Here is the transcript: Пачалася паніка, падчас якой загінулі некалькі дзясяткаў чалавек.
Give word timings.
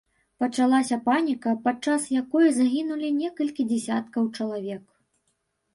Пачалася 0.43 0.97
паніка, 1.09 1.53
падчас 1.67 2.07
якой 2.21 2.45
загінулі 2.57 3.13
некалькі 3.21 3.69
дзясяткаў 3.75 4.23
чалавек. 4.41 4.85